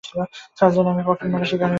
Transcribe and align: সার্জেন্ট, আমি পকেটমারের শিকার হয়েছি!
সার্জেন্ট, 0.57 0.87
আমি 0.91 1.03
পকেটমারের 1.07 1.47
শিকার 1.49 1.59
হয়েছি! 1.59 1.69